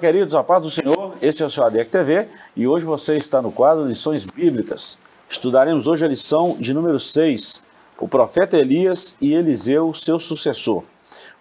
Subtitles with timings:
[0.00, 2.26] Queridos, a paz do Senhor, esse é o seu ADEC TV
[2.56, 4.98] e hoje você está no quadro Lições Bíblicas.
[5.28, 7.62] Estudaremos hoje a lição de número 6,
[7.98, 10.84] o profeta Elias e Eliseu, seu sucessor.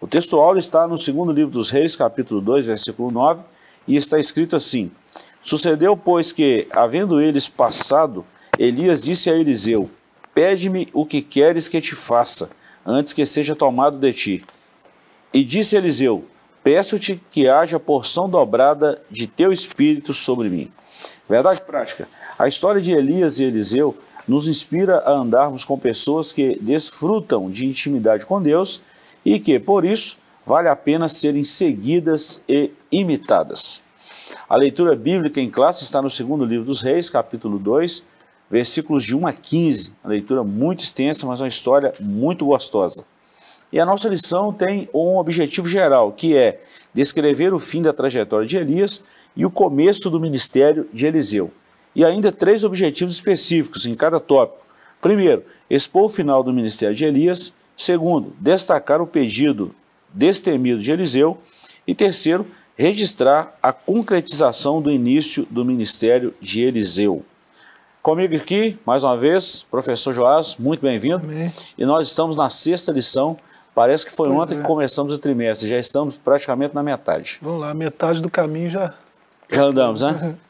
[0.02, 3.44] O texto áudio está no segundo livro dos reis, capítulo 2, versículo 9,
[3.88, 4.92] e está escrito assim,
[5.42, 8.26] Sucedeu, pois, que, havendo eles passado,
[8.58, 9.90] Elias disse a Eliseu,
[10.34, 12.50] Pede-me o que queres que te faça,
[12.86, 14.46] antes que seja tomado de ti.
[15.34, 16.26] E disse Eliseu,
[16.64, 20.72] peço-te que haja porção dobrada de teu espírito sobre mim.
[21.28, 22.08] Verdade prática.
[22.38, 27.66] A história de Elias e Eliseu nos inspira a andarmos com pessoas que desfrutam de
[27.66, 28.82] intimidade com Deus
[29.26, 33.82] e que, por isso, vale a pena serem seguidas e imitadas.
[34.48, 38.04] A leitura bíblica em classe está no segundo livro dos Reis, capítulo 2,
[38.50, 39.94] versículos de 1 a 15.
[40.04, 43.04] Uma leitura muito extensa, mas uma história muito gostosa.
[43.72, 46.62] E a nossa lição tem um objetivo geral, que é
[46.94, 49.04] descrever o fim da trajetória de Elias
[49.36, 51.52] e o começo do ministério de Eliseu.
[51.96, 54.66] E ainda três objetivos específicos em cada tópico.
[55.02, 57.54] Primeiro, expor o final do ministério de Elias.
[57.78, 59.74] Segundo, destacar o pedido
[60.14, 61.38] destemido de Eliseu.
[61.86, 67.24] E terceiro, registrar a concretização do início do ministério de Eliseu.
[68.02, 71.22] Comigo aqui, mais uma vez, professor Joás, muito bem-vindo.
[71.78, 73.38] E nós estamos na sexta lição
[73.80, 74.58] Parece que foi pois ontem é.
[74.58, 77.40] que começamos o trimestre, já estamos praticamente na metade.
[77.42, 78.94] Vamos lá, metade do caminho já.
[79.50, 80.38] Já andamos, né?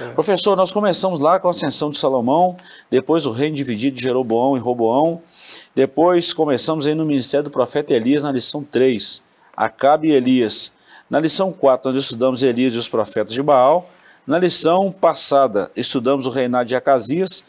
[0.00, 0.12] É.
[0.12, 2.56] Professor, nós começamos lá com a ascensão de Salomão,
[2.88, 5.20] depois o reino dividido de Jeroboão e Roboão,
[5.74, 9.22] depois começamos aí no ministério do profeta Elias na lição 3,
[9.54, 10.72] Acabe e Elias.
[11.10, 13.90] Na lição 4, nós estudamos Elias e os profetas de Baal.
[14.26, 17.44] Na lição passada, estudamos o reinado de Acasias.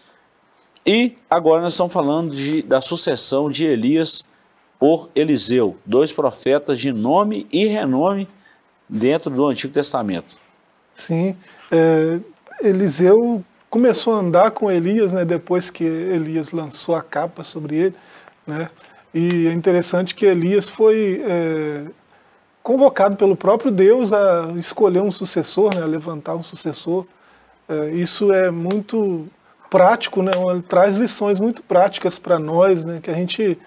[0.86, 4.26] E agora nós estamos falando de, da sucessão de Elias
[4.82, 8.28] por Eliseu, dois profetas de nome e renome
[8.90, 10.42] dentro do Antigo Testamento.
[10.96, 11.38] Sim,
[11.72, 12.20] é,
[12.64, 17.96] Eliseu começou a andar com Elias, né, depois que Elias lançou a capa sobre ele,
[18.46, 18.72] né,
[19.14, 21.84] e é interessante que Elias foi é,
[22.64, 27.06] convocado pelo próprio Deus a escolher um sucessor, né, a levantar um sucessor.
[27.70, 29.28] É, isso é muito
[29.70, 30.32] prático, né,
[30.68, 33.60] traz lições muito práticas para nós, né, que a gente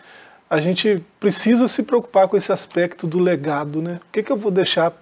[0.54, 3.98] a gente precisa se preocupar com esse aspecto do legado, né?
[4.08, 4.92] O que, que eu vou deixar,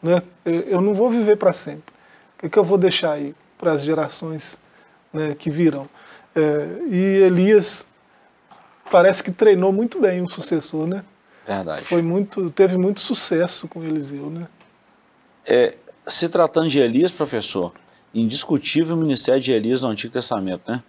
[0.00, 0.22] né?
[0.44, 1.92] Eu não vou viver para sempre.
[2.36, 4.56] O que, que eu vou deixar aí para as gerações
[5.12, 5.88] né, que virão?
[6.36, 7.88] É, e Elias
[8.92, 11.04] parece que treinou muito bem o sucessor, né?
[11.44, 11.84] Verdade.
[11.84, 14.46] Foi muito, teve muito sucesso com Eliseu, né?
[15.44, 15.74] É,
[16.06, 17.72] se tratando de Elias, professor,
[18.14, 20.80] indiscutível o ministério de Elias no Antigo Testamento, né?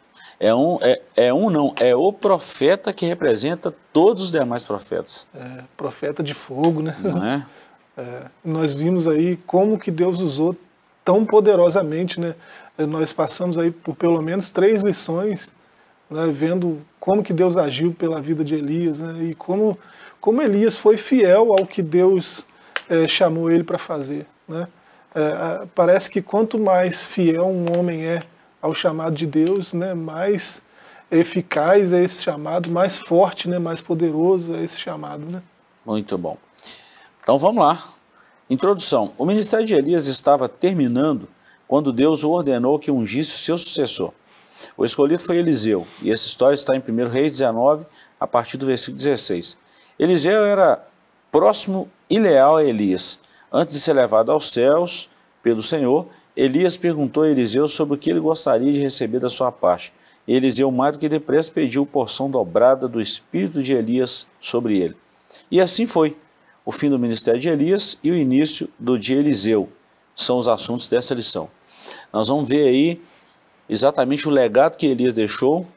[0.43, 5.25] É um, é, é um não, é o profeta que representa todos os demais profetas.
[5.33, 6.93] É, profeta de fogo, né?
[6.99, 7.45] Não é?
[7.97, 8.23] é?
[8.43, 10.53] Nós vimos aí como que Deus usou
[11.05, 12.35] tão poderosamente, né?
[12.77, 15.49] Nós passamos aí por pelo menos três lições,
[16.09, 19.79] né, vendo como que Deus agiu pela vida de Elias, né, e como,
[20.19, 22.45] como Elias foi fiel ao que Deus
[22.89, 24.25] é, chamou ele para fazer.
[24.45, 24.67] Né?
[25.15, 28.23] É, parece que quanto mais fiel um homem é
[28.63, 30.63] ao chamado de Deus, né, mais
[31.11, 35.25] eficaz é esse chamado, mais forte, né, mais poderoso é esse chamado.
[35.29, 35.43] Né?
[35.85, 36.37] Muito bom.
[37.21, 37.83] Então vamos lá.
[38.49, 39.13] Introdução.
[39.17, 41.27] O ministério de Elias estava terminando
[41.67, 44.13] quando Deus o ordenou que ungisse o seu sucessor.
[44.77, 47.85] O escolhido foi Eliseu, e essa história está em 1 Reis 19,
[48.17, 49.57] a partir do versículo 16.
[49.99, 50.87] Eliseu era
[51.29, 53.19] próximo e leal a Elias.
[53.51, 55.09] Antes de ser levado aos céus
[55.41, 59.51] pelo Senhor, Elias perguntou a Eliseu sobre o que ele gostaria de receber da sua
[59.51, 59.93] parte.
[60.27, 64.95] E Eliseu, mais do que depressa, pediu porção dobrada do espírito de Elias sobre ele.
[65.51, 66.15] E assim foi.
[66.65, 69.69] O fim do ministério de Elias e o início do de Eliseu
[70.15, 71.49] são os assuntos dessa lição.
[72.11, 73.01] Nós vamos ver aí
[73.67, 75.67] exatamente o legado que Elias deixou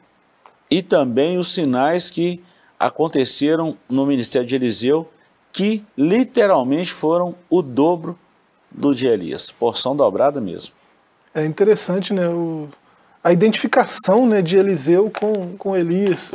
[0.71, 2.41] e também os sinais que
[2.79, 5.09] aconteceram no ministério de Eliseu,
[5.51, 8.17] que literalmente foram o dobro
[8.71, 10.73] do de Elias, porção dobrada mesmo.
[11.33, 12.67] É interessante, né, o,
[13.23, 16.31] a identificação né, de Eliseu com, com Elias.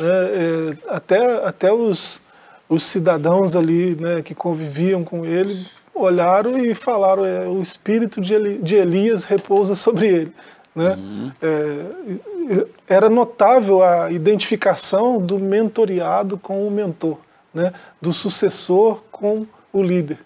[0.00, 2.22] É, é, até até os,
[2.68, 8.34] os cidadãos ali né, que conviviam com ele olharam e falaram, é, o espírito de,
[8.34, 10.32] Eli, de Elias repousa sobre ele.
[10.74, 10.94] Né?
[10.94, 11.32] Uhum.
[11.42, 17.18] É, era notável a identificação do mentoriado com o mentor,
[17.52, 17.72] né?
[18.00, 20.18] do sucessor com o líder.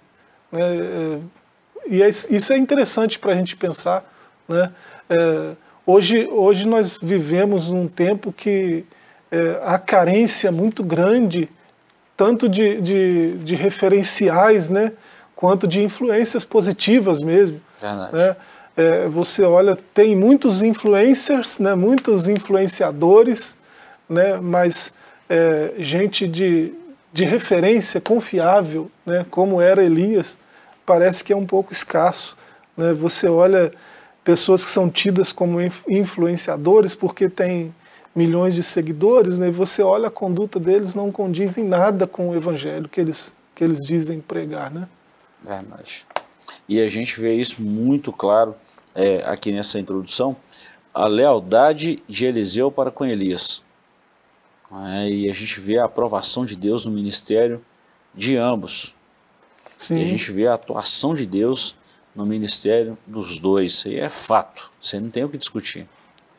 [0.51, 0.61] Né?
[0.61, 1.19] É,
[1.89, 4.05] e é, isso é interessante para a gente pensar.
[4.49, 4.71] Né?
[5.09, 5.53] É,
[5.87, 8.85] hoje, hoje nós vivemos um tempo que
[9.31, 11.49] é, há carência muito grande,
[12.17, 14.93] tanto de, de, de referenciais, né?
[15.37, 17.61] quanto de influências positivas mesmo.
[17.81, 18.17] Verdade.
[18.17, 18.37] Né?
[18.77, 23.57] É, você olha, tem muitos influencers, né, muitos influenciadores,
[24.07, 24.93] né, mas
[25.31, 26.75] é, gente de,
[27.17, 30.37] de referência confiável, né, como era Elias,
[30.85, 32.37] parece que é um pouco escasso.
[32.77, 32.93] Né?
[32.93, 33.73] Você olha
[34.23, 35.57] pessoas que são tidas como
[35.89, 37.75] influenciadores porque têm
[38.15, 39.51] milhões de seguidores, né?
[39.51, 43.65] você olha a conduta deles, não condiz em nada com o evangelho que eles, que
[43.65, 44.71] eles dizem pregar.
[44.71, 44.87] Né?
[45.41, 46.07] Verdade.
[46.69, 48.55] E a gente vê isso muito claro
[48.95, 50.37] é, aqui nessa introdução,
[50.93, 53.63] a lealdade de Eliseu para com Elias.
[54.73, 57.65] É, e a gente vê a aprovação de Deus no ministério
[58.15, 58.95] de ambos.
[59.77, 59.99] Sim.
[59.99, 61.77] E a gente vê a atuação de Deus
[62.15, 63.73] no ministério dos dois.
[63.73, 65.87] Isso aí é fato, você não tem o que discutir.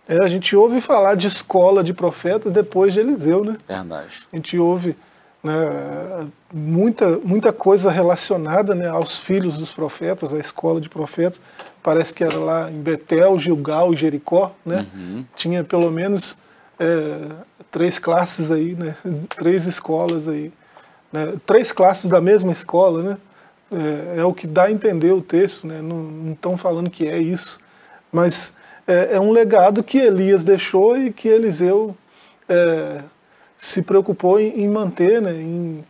[0.08, 3.58] É, a gente ouve falar de escola de profetas depois de Eliseu, né?
[3.68, 4.28] Verdade.
[4.32, 4.96] A gente ouve
[5.44, 11.42] né, muita, muita coisa relacionada né, aos filhos dos profetas, à escola de profetas.
[11.84, 14.88] Parece que era lá em Betel, Gilgal e Jericó, né?
[14.94, 15.26] Uhum.
[15.36, 16.38] Tinha pelo menos
[16.80, 17.20] é,
[17.72, 18.96] três classes aí, né?
[19.36, 20.52] Três escolas aí.
[21.12, 21.34] Né?
[21.46, 23.18] Três classes da mesma escola, né?
[23.72, 25.82] É, é, o que dá a entender o texto, né?
[25.82, 27.60] não estão falando que é isso,
[28.10, 28.54] mas
[28.88, 31.94] é, é, um legado que Elias deixou e que Eliseu
[32.48, 33.04] é,
[33.58, 35.34] se preocupou em, em manter, né?
[35.34, 35.84] em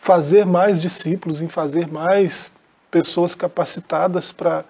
[0.00, 2.50] fazer mais discípulos, em fazer mais
[2.90, 4.64] pessoas capacitadas para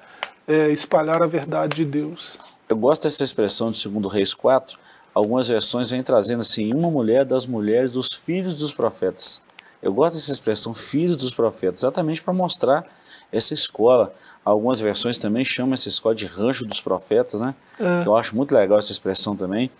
[0.49, 2.41] é, espalhar a verdade de Deus.
[2.69, 4.77] Eu gosto dessa expressão de 2 Reis 4,
[5.15, 9.43] algumas versões vêm trazendo assim, uma mulher das mulheres dos filhos dos profetas.
[9.83, 12.85] Eu gosto dessa expressão, filhos dos profetas, exatamente para mostrar
[13.33, 14.15] essa escola.
[14.45, 17.55] Algumas versões também chamam essa escola de rancho dos profetas, né?
[17.79, 18.07] É.
[18.07, 19.71] Eu acho muito legal essa expressão também.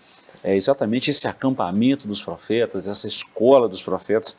[0.43, 4.35] É exatamente esse acampamento dos profetas, essa escola dos profetas,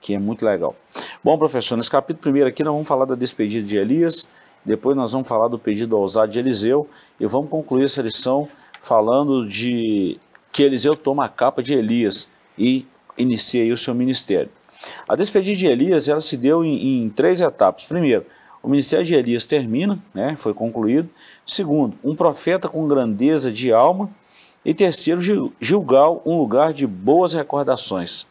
[0.00, 0.74] que é muito legal.
[1.22, 4.28] Bom, professor, nesse capítulo primeiro aqui nós vamos falar da despedida de Elias,
[4.64, 6.88] depois nós vamos falar do pedido ousado de Eliseu
[7.20, 8.48] e vamos concluir essa lição
[8.80, 10.18] falando de
[10.54, 12.86] que Eliseu toma a capa de Elias e
[13.18, 14.48] inicia o seu ministério.
[15.08, 17.86] A despedida de Elias ela se deu em, em três etapas.
[17.86, 18.24] Primeiro,
[18.62, 21.10] o ministério de Elias termina, né, foi concluído.
[21.44, 24.08] Segundo, um profeta com grandeza de alma.
[24.64, 25.20] E terceiro,
[25.60, 28.24] Gilgal, um lugar de boas recordações.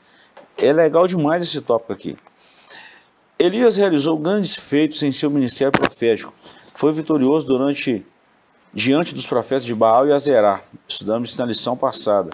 [0.57, 2.17] É legal demais esse tópico aqui.
[3.37, 6.33] Elias realizou grandes feitos em seu ministério profético.
[6.73, 8.05] Foi vitorioso durante
[8.73, 10.61] diante dos profetas de Baal e Azerá.
[10.87, 12.31] Estudamos isso na lição passada.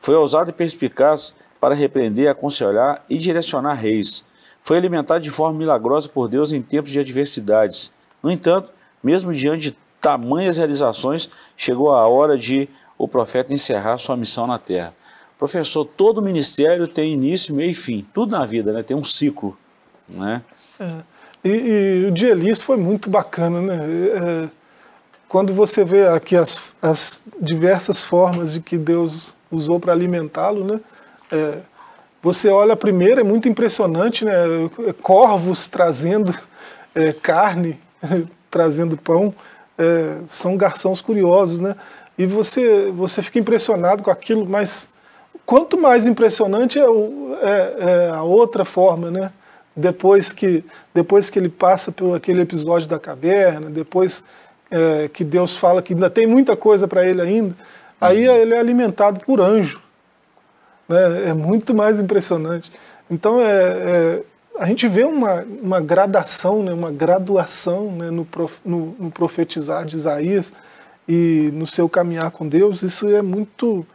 [0.00, 4.24] Foi ousado e perspicaz para repreender, aconselhar e direcionar reis.
[4.62, 7.92] Foi alimentado de forma milagrosa por Deus em tempos de adversidades.
[8.22, 8.70] No entanto,
[9.02, 14.58] mesmo diante de tamanhas realizações, chegou a hora de o profeta encerrar sua missão na
[14.58, 14.94] terra.
[15.38, 18.06] Professor, todo ministério tem início, meio e fim.
[18.14, 18.82] Tudo na vida né?
[18.82, 19.58] tem um ciclo.
[20.08, 20.42] Né?
[20.78, 20.92] É.
[21.44, 23.60] E, e, o de Elias foi muito bacana.
[23.60, 23.80] Né?
[24.14, 24.48] É,
[25.32, 30.78] quando você vê aqui as, as diversas formas de que Deus usou para alimentá-lo, né?
[31.32, 31.56] É,
[32.22, 34.34] você olha a primeira, é muito impressionante, né?
[35.00, 36.38] Corvos trazendo
[36.94, 37.80] é, carne,
[38.50, 39.34] trazendo pão,
[39.78, 41.76] é, são garçons curiosos, né?
[42.18, 44.86] E você, você fica impressionado com aquilo, mas
[45.46, 49.32] quanto mais impressionante é, o, é, é a outra forma, né?
[49.74, 50.62] Depois que,
[50.92, 54.22] depois que ele passa por aquele episódio da caverna, depois
[54.72, 57.54] é, que Deus fala que ainda tem muita coisa para ele ainda,
[58.00, 58.34] aí uhum.
[58.34, 59.80] ele é alimentado por anjo.
[60.88, 61.28] Né?
[61.28, 62.72] É muito mais impressionante.
[63.10, 64.22] Então, é, é,
[64.58, 66.72] a gente vê uma, uma gradação, né?
[66.72, 68.10] uma graduação né?
[68.10, 70.52] no, prof, no, no, profetizar de Isaías
[71.06, 72.82] e no seu caminhar com Deus.
[72.82, 73.86] Isso é muito,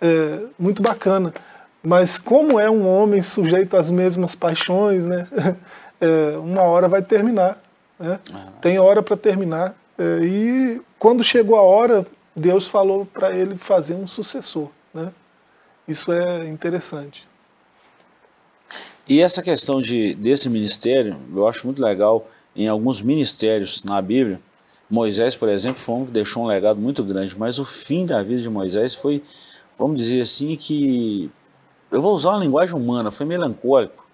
[0.00, 1.34] é, muito bacana.
[1.82, 5.26] Mas como é um homem sujeito às mesmas paixões, né?
[6.04, 7.62] É, uma hora vai terminar.
[7.96, 8.18] Né?
[8.60, 9.72] Tem hora para terminar.
[10.02, 12.04] É, e quando chegou a hora,
[12.34, 14.68] Deus falou para ele fazer um sucessor.
[14.92, 15.12] Né?
[15.86, 17.28] Isso é interessante.
[19.08, 24.40] E essa questão de, desse ministério, eu acho muito legal em alguns ministérios na Bíblia.
[24.90, 28.22] Moisés, por exemplo, foi um que deixou um legado muito grande, mas o fim da
[28.22, 29.22] vida de Moisés foi,
[29.78, 31.30] vamos dizer assim, que
[31.90, 34.04] eu vou usar uma linguagem humana, foi melancólico.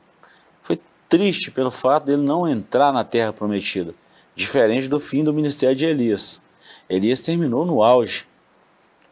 [0.63, 0.79] Foi
[1.09, 3.95] triste pelo fato dele não entrar na terra prometida,
[4.39, 6.41] diferente do fim do ministério de Elias.
[6.89, 8.25] Elias terminou no auge,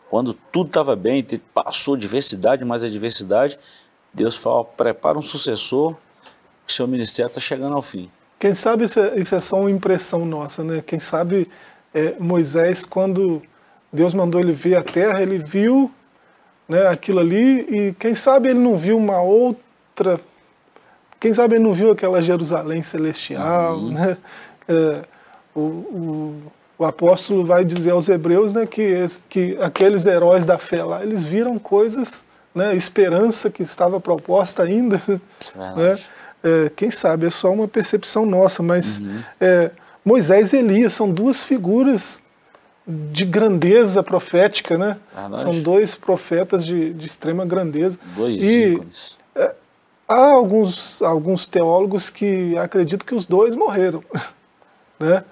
[0.09, 3.59] quando tudo estava bem, passou diversidade, mais adversidade,
[4.14, 5.97] Deus fala, prepara um sucessor,
[6.64, 8.09] que seu ministério está chegando ao fim.
[8.38, 10.80] Quem sabe isso é, isso é, só uma impressão nossa, né?
[10.87, 11.49] Quem sabe
[11.92, 13.42] é, Moisés, quando
[13.92, 15.90] Deus mandou ele ver a terra, ele viu
[16.68, 20.21] né, aquilo ali e quem sabe ele não viu uma outra
[21.18, 23.92] quem sabe ele não viu aquela Jerusalém celestial, uhum.
[23.92, 24.18] né?
[24.68, 25.15] É,
[25.56, 26.42] o, o,
[26.78, 31.25] o, apóstolo vai dizer aos hebreus né, que, que aqueles heróis da fé lá, eles
[31.25, 32.22] viram coisas,
[32.54, 35.00] né, esperança que estava proposta ainda.
[35.54, 35.96] Né?
[36.44, 39.20] É, quem sabe, é só uma percepção nossa, mas uhum.
[39.40, 39.70] é,
[40.04, 42.22] Moisés e Elias são duas figuras
[42.86, 44.96] de grandeza profética, né?
[45.36, 47.98] São dois profetas de, de extrema grandeza.
[48.14, 49.18] Dois e, ícones.
[49.34, 49.52] É,
[50.06, 54.04] há alguns, alguns teólogos que acreditam que os dois morreram,
[55.00, 55.25] né?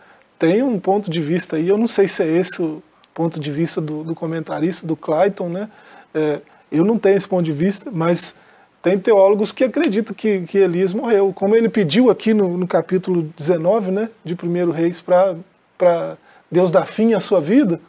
[0.45, 2.83] Tem um ponto de vista aí, eu não sei se é esse o
[3.15, 5.71] ponto de vista do, do comentarista, do Clayton, né?
[6.13, 8.37] É, eu não tenho esse ponto de vista, mas
[8.83, 13.23] tem teólogos que acreditam que, que Elias morreu, como ele pediu aqui no, no capítulo
[13.35, 16.19] 19, né, de 1 Reis, para
[16.51, 17.81] Deus dar fim à sua vida,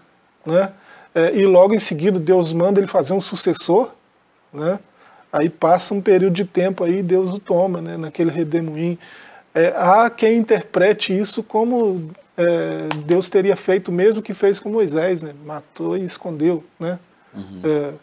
[0.45, 0.71] né,
[1.13, 3.91] é, e logo em seguida Deus manda ele fazer um sucessor,
[4.53, 4.79] né,
[5.29, 8.97] aí passa um período de tempo aí Deus o toma, né, naquele redemoinho.
[9.53, 14.69] É, há quem interprete isso como é, Deus teria feito o mesmo que fez com
[14.69, 16.99] Moisés, né, matou e escondeu, né,
[17.33, 17.61] uhum.
[17.63, 17.93] é,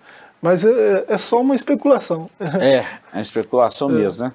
[0.41, 2.29] mas é, é só uma especulação.
[2.61, 3.95] É, é uma especulação é.
[3.95, 4.33] mesmo, né?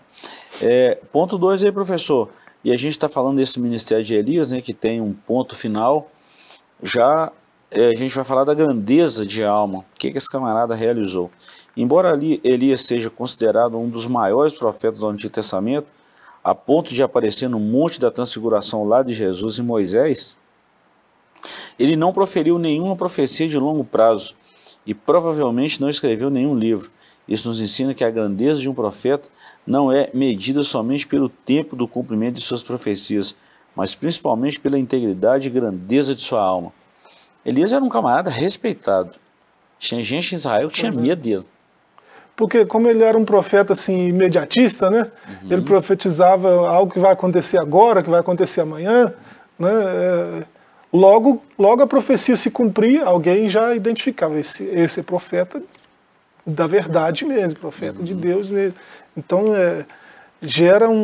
[0.61, 2.29] É, ponto 2 aí, professor.
[2.63, 6.09] E a gente está falando desse ministério de Elias, né, que tem um ponto final.
[6.81, 7.31] Já
[7.69, 11.29] é, a gente vai falar da grandeza de alma, o que, que esse camarada realizou.
[11.75, 15.87] Embora ali Elias seja considerado um dos maiores profetas do Antigo Testamento,
[16.47, 20.37] a ponto de aparecer no Monte da Transfiguração lá de Jesus e Moisés,
[21.77, 24.33] ele não proferiu nenhuma profecia de longo prazo
[24.85, 26.89] e provavelmente não escreveu nenhum livro.
[27.27, 29.27] Isso nos ensina que a grandeza de um profeta
[29.65, 33.35] não é medida somente pelo tempo do cumprimento de suas profecias,
[33.75, 36.71] mas principalmente pela integridade e grandeza de sua alma.
[37.45, 39.15] Elias era um camarada respeitado.
[39.77, 41.01] Tinha gente em Israel que tinha uhum.
[41.01, 41.45] medo dele.
[42.37, 45.11] Porque como ele era um profeta assim imediatista, né?
[45.27, 45.51] Uhum.
[45.51, 49.13] Ele profetizava algo que vai acontecer agora, que vai acontecer amanhã,
[49.59, 49.69] né?
[49.69, 50.43] É,
[50.91, 55.61] Logo, logo a profecia se cumpria, alguém já identificava esse, esse profeta
[56.45, 58.05] da verdade mesmo, profeta uhum.
[58.05, 58.75] de Deus mesmo.
[59.15, 59.85] Então é,
[60.41, 60.95] gera um,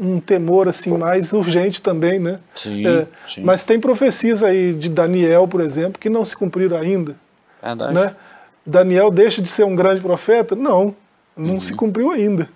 [0.00, 2.40] um, um, temor assim mais urgente também, né?
[2.54, 6.76] Sim, é, sim, Mas tem profecias aí de Daniel, por exemplo, que não se cumpriram
[6.78, 7.14] ainda.
[7.62, 7.92] Verdade.
[7.92, 8.16] Né?
[8.66, 10.56] Daniel deixa de ser um grande profeta?
[10.56, 10.94] Não,
[11.36, 11.60] não uhum.
[11.60, 12.48] se cumpriu ainda.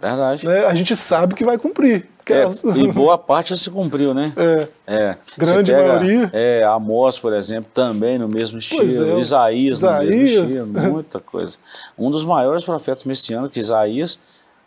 [0.00, 0.46] Verdade.
[0.46, 0.64] Né?
[0.64, 2.06] A gente sabe que vai cumprir.
[2.30, 2.44] É,
[2.78, 4.32] e boa parte se cumpriu, né?
[4.36, 4.68] É.
[4.86, 5.16] é.
[5.36, 6.30] Grande pega, maioria.
[6.34, 9.16] É, Amós, por exemplo, também no mesmo estilo.
[9.16, 9.18] É.
[9.18, 11.56] Isaías, Isaías, no mesmo estilo, muita coisa.
[11.98, 14.18] Um dos maiores profetas messiânicos, Isaías,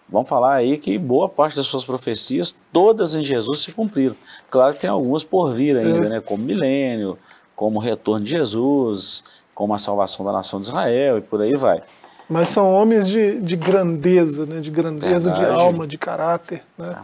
[0.10, 4.16] vamos falar aí que boa parte das suas profecias, todas em Jesus se cumpriram.
[4.50, 6.10] Claro que tem algumas por vir ainda, é.
[6.10, 6.20] né?
[6.20, 7.16] Como milênio,
[7.56, 11.56] como o retorno de Jesus, como a salvação da nação de Israel e por aí
[11.56, 11.84] vai.
[12.32, 14.62] Mas são homens de, de grandeza, né?
[14.62, 15.54] de grandeza Verdade.
[15.54, 16.64] de alma, de caráter.
[16.78, 16.96] Né?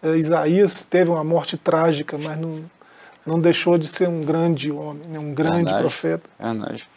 [0.00, 2.64] É, Isaías teve uma morte trágica, mas não,
[3.26, 5.18] não deixou de ser um grande homem, né?
[5.18, 5.80] um grande Verdade.
[5.80, 6.30] profeta.
[6.38, 6.88] Verdade.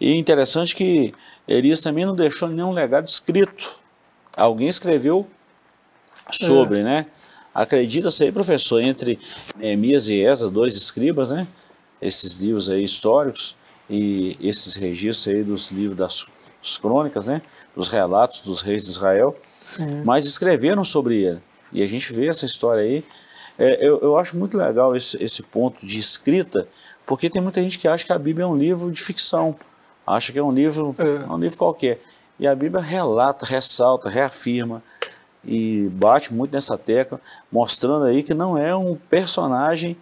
[0.00, 1.12] E interessante que
[1.46, 3.70] Elias também não deixou nenhum legado escrito.
[4.34, 5.28] Alguém escreveu
[6.30, 6.84] sobre, é.
[6.84, 7.06] né?
[7.54, 9.18] Acredita-se aí, professor, entre
[9.56, 11.46] Neemias e Esdras, dois escribas, né?
[12.00, 16.26] Esses livros aí históricos e esses registros aí dos livros das
[16.78, 17.42] crônicas, né,
[17.74, 20.02] dos relatos dos reis de Israel, Sim.
[20.04, 21.40] mas escreveram sobre ele.
[21.72, 23.04] E a gente vê essa história aí.
[23.58, 26.68] É, eu, eu acho muito legal esse, esse ponto de escrita,
[27.04, 29.56] porque tem muita gente que acha que a Bíblia é um livro de ficção,
[30.06, 31.30] acha que é um livro, é.
[31.30, 32.00] um livro qualquer.
[32.38, 34.82] E a Bíblia relata, ressalta, reafirma
[35.44, 39.96] e bate muito nessa tecla, mostrando aí que não é um personagem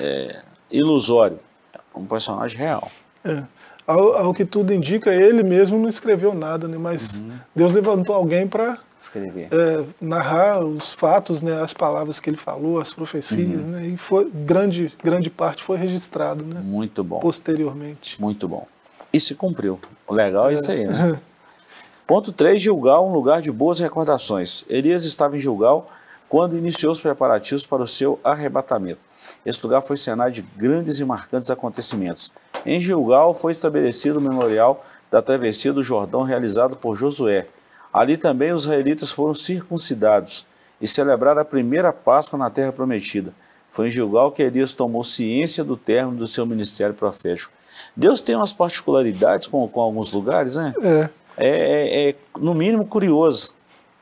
[0.00, 1.38] é, ilusório,
[1.72, 2.90] é um personagem real.
[3.32, 3.58] É
[3.88, 6.76] ao, ao, que tudo indica, ele mesmo não escreveu nada, né?
[6.76, 7.30] mas uhum.
[7.56, 8.78] Deus levantou alguém para
[9.16, 11.62] é, narrar os fatos, né?
[11.62, 13.70] as palavras que ele falou, as profecias, uhum.
[13.70, 13.86] né?
[13.86, 16.60] e foi, grande, grande parte foi registrado né?
[16.62, 17.18] Muito bom.
[17.18, 18.20] posteriormente.
[18.20, 18.66] Muito bom.
[19.10, 19.80] E se cumpriu.
[20.06, 20.86] O legal é, é isso aí.
[20.86, 21.18] Né?
[22.06, 24.66] Ponto 3, Gilgal, um lugar de boas recordações.
[24.68, 25.90] Elias estava em Gilgal
[26.28, 29.00] quando iniciou os preparativos para o seu arrebatamento.
[29.44, 32.32] Esse lugar foi cenário de grandes e marcantes acontecimentos.
[32.66, 37.46] Em Gilgal foi estabelecido o memorial da travessia do Jordão realizado por Josué.
[37.92, 40.46] Ali também os israelitas foram circuncidados
[40.80, 43.32] e celebraram a primeira Páscoa na terra prometida.
[43.70, 47.52] Foi em Gilgal que Elias tomou ciência do término do seu ministério profético.
[47.96, 50.74] Deus tem umas particularidades com, com alguns lugares, né?
[50.82, 51.10] É.
[51.36, 53.54] É, é, é no mínimo curioso.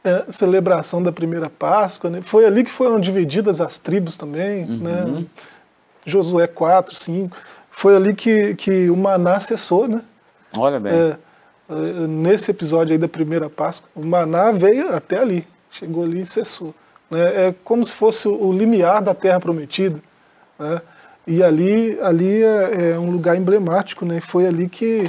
[0.06, 2.22] É, celebração da primeira Páscoa, né?
[2.22, 4.78] foi ali que foram divididas as tribos também, uhum.
[4.78, 5.24] né?
[6.04, 7.36] Josué 4, 5
[7.76, 10.00] foi ali que, que o maná cessou, né?
[10.56, 10.94] Olha bem.
[10.94, 11.16] É,
[11.68, 15.46] é, nesse episódio aí da primeira Páscoa, o maná veio até ali.
[15.70, 16.74] chegou ali e cessou.
[17.10, 17.48] Né?
[17.48, 20.00] É como se fosse o limiar da terra prometida.
[20.58, 20.80] Né?
[21.26, 24.22] E ali, ali é, é, um lugar emblemático, né?
[24.22, 25.04] foi ali que,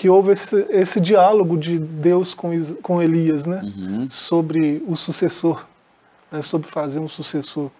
[0.00, 2.50] que houve esse, esse diálogo de Deus com,
[2.82, 3.60] com Elias né?
[3.62, 4.08] Uhum.
[4.08, 5.66] sobre o sucessor,
[6.32, 6.40] né?
[6.40, 7.70] sobre fazer um sucessor.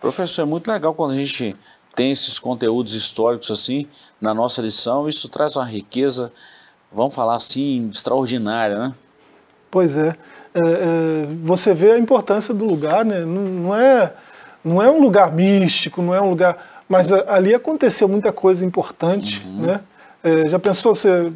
[0.00, 1.54] Professor, é muito legal quando a gente
[1.94, 3.86] tem esses conteúdos históricos assim
[4.18, 6.32] na nossa lição, isso traz uma riqueza,
[6.90, 8.94] vamos falar assim, extraordinária, né?
[9.70, 10.16] Pois é.
[10.54, 13.26] é, é você vê a importância do lugar, né?
[13.26, 14.14] Não, não, é,
[14.64, 16.82] não é um lugar místico, não é um lugar.
[16.88, 19.66] Mas ali aconteceu muita coisa importante, uhum.
[19.66, 19.80] né?
[20.22, 21.32] É, já pensou, você,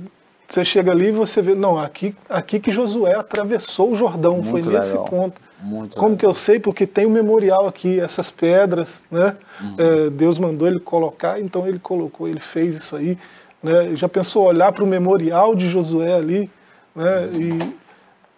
[0.48, 4.50] você chega ali e você vê, não, aqui, aqui que Josué atravessou o Jordão, Muito
[4.50, 5.04] foi nesse legal.
[5.06, 5.40] ponto.
[5.62, 6.18] Muito Como legal.
[6.18, 6.60] que eu sei?
[6.60, 9.36] Porque tem um memorial aqui, essas pedras, né?
[9.60, 9.76] Uhum.
[9.78, 13.16] É, Deus mandou ele colocar, então ele colocou, ele fez isso aí.
[13.62, 13.96] Né?
[13.96, 16.50] Já pensou olhar para o memorial de Josué ali,
[16.94, 17.20] né?
[17.32, 17.40] Uhum.
[17.40, 17.84] E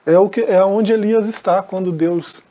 [0.06, 2.44] é o que é onde Elias está quando Deus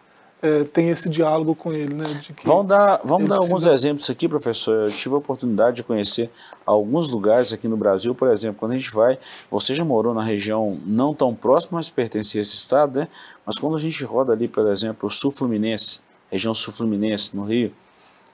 [0.46, 2.06] é, tem esse diálogo com ele, né?
[2.44, 4.86] vamos dar, vamos dar alguns exemplos aqui, professor.
[4.86, 6.30] Eu tive a oportunidade de conhecer
[6.66, 9.18] alguns lugares aqui no Brasil, por exemplo, quando a gente vai,
[9.50, 13.08] você já morou na região não tão próxima, mas pertence a esse estado, né?
[13.46, 16.00] Mas quando a gente roda ali, por exemplo, o Sul Fluminense,
[16.30, 17.74] região Sul Fluminense, no Rio,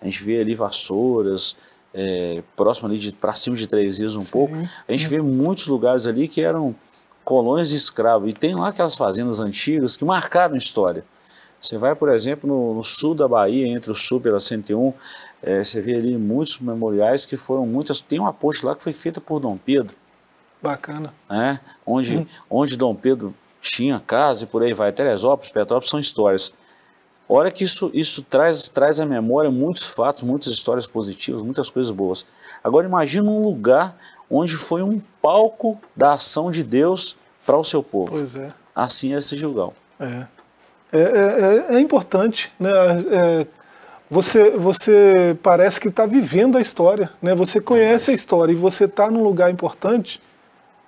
[0.01, 1.56] a gente vê ali Vassouras,
[1.94, 4.32] é, próximo ali de para cima de Três Rios um Sim.
[4.32, 6.75] pouco, a gente vê muitos lugares ali que eram
[7.24, 8.30] colônias de escravos.
[8.30, 11.06] E tem lá aquelas fazendas antigas que marcaram história.
[11.62, 14.94] Você vai, por exemplo, no, no sul da Bahia, entre o sul pela 101,
[15.44, 18.01] é, você vê ali muitos memoriais que foram muitas.
[18.01, 19.96] Tem uma ponte lá que foi feita por Dom Pedro.
[20.62, 21.13] Bacana.
[21.30, 21.60] Né?
[21.86, 22.27] Onde, hum.
[22.50, 24.91] onde Dom Pedro tinha casa e por aí vai.
[24.91, 26.51] Teresópolis, Petrópolis são histórias.
[27.30, 31.91] Olha que isso, isso traz, traz à memória muitos fatos, muitas histórias positivas, muitas coisas
[31.91, 32.25] boas.
[32.63, 33.96] Agora imagina um lugar
[34.29, 38.12] onde foi um palco da ação de Deus para o seu povo.
[38.12, 38.51] Pois é.
[38.75, 39.74] Assim é esse Gilgal.
[40.00, 40.27] É.
[40.92, 42.70] É, é, é, é importante, né?
[43.12, 43.48] É,
[44.10, 47.34] você, você parece que está vivendo a história, né?
[47.34, 50.22] Você conhece a história e você está num lugar importante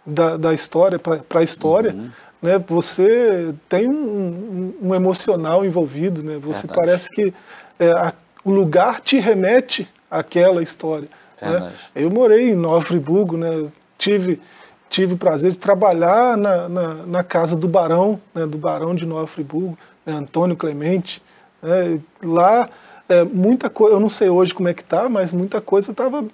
[0.06, 2.10] da, da história para a história, uhum.
[2.42, 2.62] né?
[2.68, 6.38] Você tem um, um, emocional envolvido, né?
[6.42, 6.74] Você Verdade.
[6.74, 7.34] parece que
[7.80, 8.14] é, a,
[8.44, 11.08] o lugar te remete àquela história.
[11.42, 11.72] Né?
[11.96, 13.68] Eu morei em Nova Friburgo, né?
[13.98, 14.42] Tive
[14.90, 19.08] tive o prazer de trabalhar na, na, na casa do Barão, né, do Barão de
[19.08, 21.22] Nova Friburgo, né, Antônio Clemente.
[21.62, 22.70] Né, lá,
[23.08, 26.26] é, muita coisa, eu não sei hoje como é que tá, mas muita coisa estava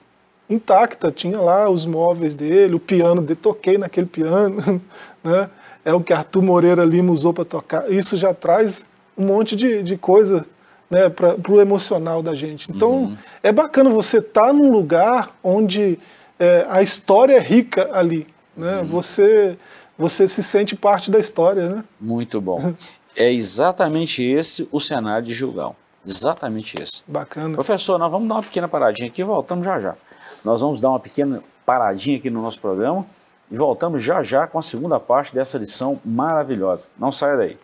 [0.50, 1.12] intacta.
[1.12, 4.82] Tinha lá os móveis dele, o piano dele, toquei naquele piano.
[5.22, 5.50] Né,
[5.84, 7.92] é o que Arthur Moreira Lima usou para tocar.
[7.92, 8.86] Isso já traz
[9.18, 10.46] um monte de, de coisa
[10.90, 12.72] né, para o emocional da gente.
[12.72, 13.18] Então, uhum.
[13.44, 16.00] é bacana você estar tá num lugar onde
[16.40, 18.26] é, a história é rica ali.
[18.56, 18.80] Né?
[18.80, 18.88] Uhum.
[18.88, 19.58] Você,
[19.98, 21.70] você se sente parte da história.
[21.70, 21.84] Né?
[22.00, 22.74] Muito bom.
[23.20, 25.76] É exatamente esse o cenário de Gilgal.
[26.06, 27.04] Exatamente esse.
[27.06, 27.54] Bacana.
[27.54, 29.96] Professor, nós vamos dar uma pequena paradinha aqui e voltamos já já.
[30.44, 33.06] Nós vamos dar uma pequena paradinha aqui no nosso programa
[33.52, 36.88] e voltamos já já com a segunda parte dessa lição maravilhosa.
[36.98, 37.58] Não saia daí.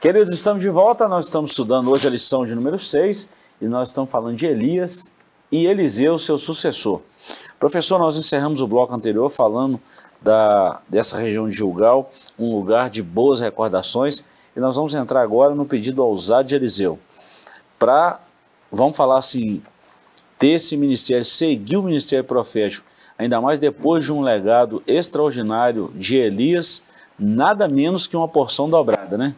[0.00, 1.08] Queridos, estamos de volta.
[1.08, 3.28] Nós estamos estudando hoje a lição de número 6
[3.60, 5.10] e nós estamos falando de Elias
[5.50, 7.00] e Eliseu, seu sucessor.
[7.58, 9.80] Professor, nós encerramos o bloco anterior falando
[10.22, 14.22] da, dessa região de Gilgal, um lugar de boas recordações,
[14.56, 16.96] e nós vamos entrar agora no pedido ousado de Eliseu.
[17.76, 18.20] Para,
[18.70, 19.60] vamos falar assim,
[20.38, 22.86] ter esse ministério, seguir o ministério profético,
[23.18, 26.84] ainda mais depois de um legado extraordinário de Elias,
[27.18, 29.34] nada menos que uma porção dobrada, né?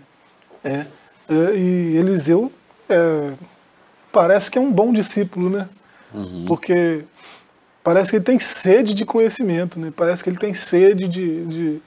[0.64, 0.84] É,
[1.28, 2.52] é, e Eliseu
[2.88, 3.32] é,
[4.12, 5.68] parece que é um bom discípulo, né?
[6.12, 6.44] Uhum.
[6.46, 7.04] Porque
[7.82, 9.92] parece que ele tem sede de conhecimento, né?
[9.94, 11.82] Parece que ele tem sede de, de,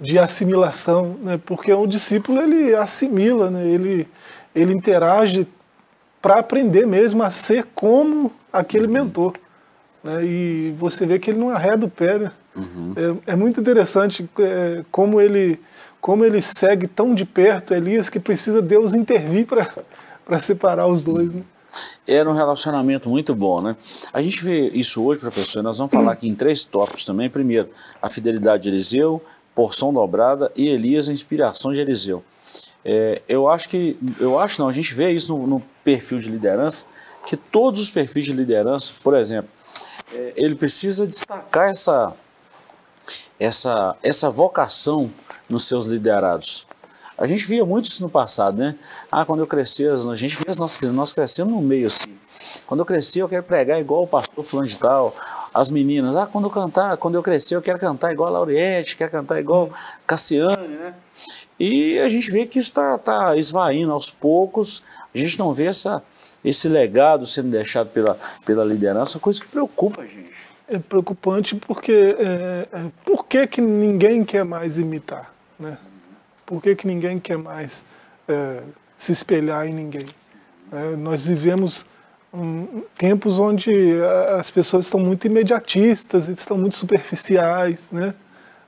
[0.00, 1.40] de assimilação, né?
[1.44, 3.66] Porque um discípulo ele assimila, né?
[3.66, 4.06] Ele,
[4.54, 5.46] ele interage
[6.20, 8.92] para aprender mesmo a ser como aquele uhum.
[8.92, 9.34] mentor.
[10.02, 10.24] Né?
[10.24, 12.32] E você vê que ele não arreda o pé, né?
[12.54, 12.94] Uhum.
[13.26, 15.60] É, é, muito interessante é, como ele
[16.08, 21.30] como ele segue tão de perto Elias que precisa Deus intervir para separar os dois.
[21.30, 21.42] Né?
[22.06, 23.76] Era um relacionamento muito bom, né?
[24.10, 27.28] A gente vê isso hoje, professor, nós vamos falar aqui em três tópicos também.
[27.28, 27.68] Primeiro,
[28.00, 29.22] a fidelidade de Eliseu,
[29.54, 32.24] porção dobrada e Elias, a inspiração de Eliseu.
[32.82, 36.30] É, eu acho que, eu acho não, a gente vê isso no, no, perfil de
[36.30, 36.86] liderança,
[37.26, 39.50] que todos os perfis de liderança, por exemplo,
[40.14, 42.14] é, ele precisa destacar essa,
[43.38, 45.10] essa, essa vocação
[45.48, 46.66] nos seus liderados.
[47.16, 48.76] A gente via muito isso no passado, né?
[49.10, 52.16] Ah, quando eu crescer, a gente via nós, nós crescendo no meio assim.
[52.64, 55.16] Quando eu crescer, eu quero pregar igual o pastor fulano de tal.
[55.52, 58.96] As meninas, ah, quando eu cantar, quando eu crescer, eu quero cantar igual a Lauriette,
[58.96, 59.70] quero cantar igual
[60.06, 60.94] Cassiane, né?
[61.58, 65.64] E a gente vê que isso está tá esvaindo aos poucos, a gente não vê
[65.64, 66.02] essa,
[66.44, 70.28] esse legado sendo deixado pela, pela liderança, coisa que preocupa a gente.
[70.68, 75.34] É preocupante porque é, é, por que, que ninguém quer mais imitar?
[75.58, 75.76] Né?
[76.46, 77.84] Por que, que ninguém quer mais
[78.26, 78.62] é,
[78.96, 80.06] se espelhar em ninguém?
[80.72, 81.84] É, nós vivemos
[82.32, 83.70] um, tempos onde
[84.38, 87.90] as pessoas estão muito imediatistas, estão muito superficiais.
[87.90, 88.14] Né?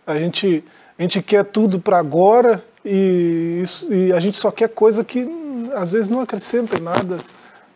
[0.06, 0.64] A, gente,
[0.98, 5.28] a gente quer tudo para agora e, isso, e a gente só quer coisa que
[5.74, 7.18] às vezes não acrescenta nada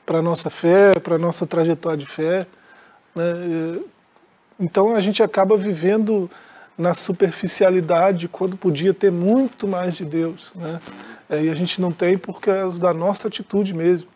[0.05, 2.47] para a nossa fé, para a nossa trajetória de fé.
[3.15, 3.81] Né?
[4.59, 6.31] Então a gente acaba vivendo
[6.77, 10.53] na superficialidade quando podia ter muito mais de Deus.
[10.55, 10.81] Né?
[11.31, 14.09] É, e a gente não tem por causa da nossa atitude mesmo.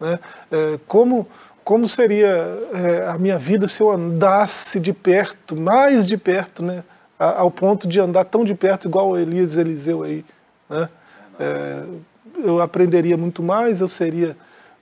[0.00, 0.18] Né?
[0.50, 1.26] É, como,
[1.64, 2.28] como seria
[2.72, 6.84] é, a minha vida se eu andasse de perto, mais de perto, né?
[7.18, 10.24] ao ponto de andar tão de perto igual Elias Eliseu aí.
[10.68, 10.88] Né?
[11.38, 11.82] É,
[12.44, 14.36] eu aprenderia muito mais, eu seria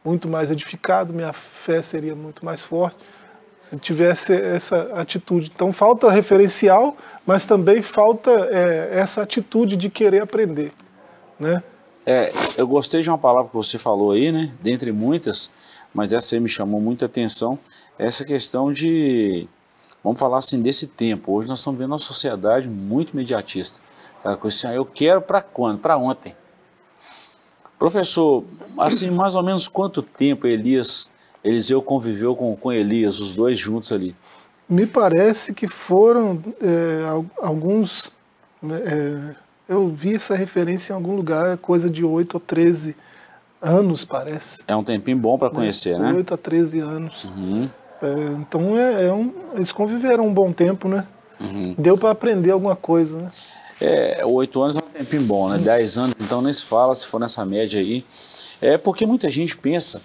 [0.05, 2.97] muito mais edificado, minha fé seria muito mais forte
[3.79, 5.51] tivesse essa atitude.
[5.55, 10.73] Então falta referencial, mas também falta é, essa atitude de querer aprender,
[11.39, 11.63] né?
[12.05, 14.53] É, eu gostei de uma palavra que você falou aí, né?
[14.61, 15.51] Dentre muitas,
[15.95, 17.59] mas essa aí me chamou muita atenção,
[17.99, 19.47] essa questão de,
[20.03, 21.33] vamos falar assim, desse tempo.
[21.33, 23.81] Hoje nós estamos vendo uma sociedade muito imediatista.
[24.19, 25.79] Aquela coisa assim, ah, eu quero para quando?
[25.79, 26.35] Para ontem.
[27.79, 28.45] Professor,
[28.79, 31.11] assim, mais ou menos quanto tempo Elias,
[31.45, 34.15] Eliseu conviveu com, com Elias, os dois juntos ali?
[34.69, 37.05] Me parece que foram é,
[37.41, 38.13] alguns.
[38.63, 39.35] Né, é,
[39.69, 42.97] eu vi essa referência em algum lugar, coisa de 8 ou 13
[43.61, 44.63] anos, parece.
[44.67, 46.13] É um tempinho bom para conhecer, né?
[46.13, 47.25] 8 a 13 anos.
[47.25, 47.69] Uhum.
[48.03, 48.07] É,
[48.41, 51.07] então é, é, um, eles conviveram um bom tempo, né?
[51.41, 51.75] Uhum.
[51.77, 53.31] Deu para aprender alguma coisa, né?
[53.81, 55.59] É, oito anos é um tempinho bom, né?
[55.59, 58.05] Dez anos, então nem se fala se for nessa média aí.
[58.61, 60.01] É porque muita gente pensa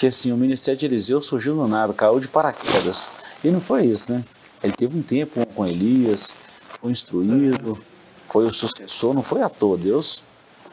[0.00, 3.06] que assim, o ministério de Eliseu surgiu no nada, caiu de paraquedas.
[3.44, 4.24] E não foi isso, né?
[4.62, 6.34] Ele teve um tempo com Elias,
[6.80, 7.78] foi instruído,
[8.26, 9.76] foi o sucessor, não foi à toa.
[9.76, 10.24] Deus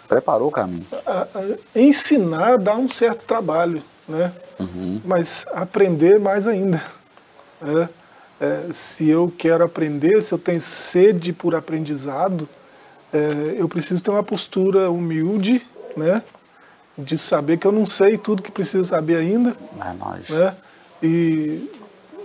[0.07, 0.85] preparou o caminho.
[1.75, 4.31] Ensinar dá um certo trabalho, né?
[4.57, 5.01] Uhum.
[5.03, 6.81] Mas aprender mais ainda.
[7.61, 7.89] Né?
[8.39, 12.47] é, se eu quero aprender, se eu tenho sede por aprendizado,
[13.11, 16.23] é, eu preciso ter uma postura humilde, né?
[16.97, 19.55] De saber que eu não sei tudo que preciso saber ainda.
[19.79, 20.29] É nóis.
[20.29, 20.55] Né?
[21.03, 21.69] E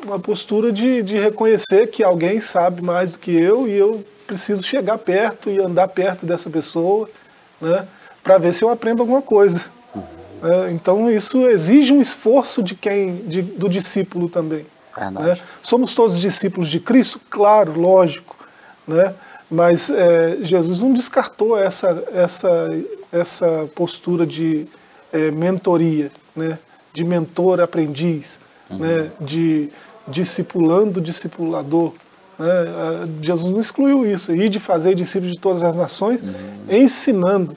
[0.05, 4.63] uma postura de, de reconhecer que alguém sabe mais do que eu e eu preciso
[4.63, 7.09] chegar perto e andar perto dessa pessoa,
[7.61, 7.87] né?
[8.23, 9.67] Para ver se eu aprendo alguma coisa.
[9.95, 10.03] Uhum.
[10.43, 14.65] É, então isso exige um esforço de quem, de, do discípulo também.
[15.11, 15.39] Né?
[15.63, 17.21] Somos todos discípulos de Cristo?
[17.31, 18.37] Claro, lógico.
[18.87, 19.15] Né?
[19.51, 22.71] Mas é, Jesus não descartou essa, essa,
[23.13, 24.67] essa postura de
[25.13, 26.59] é, mentoria, né?
[26.95, 28.79] de mentor-aprendiz, uhum.
[28.79, 29.11] né?
[29.21, 29.69] de
[30.09, 31.93] discipulando discipulador.
[32.39, 33.09] Né?
[33.21, 36.65] Jesus não excluiu isso, e de fazer discípulos de todas as nações, uhum.
[36.69, 37.57] ensinando